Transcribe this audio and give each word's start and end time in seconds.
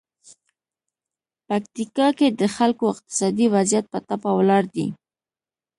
پکتیکا 1.47 2.07
کې 2.17 2.27
د 2.39 2.41
خلکو 2.55 2.83
اقتصادي 2.93 3.47
وضعیت 3.55 3.85
په 3.93 3.99
ټپه 4.07 4.31
ولاړ 4.37 4.63
دی. 4.75 4.87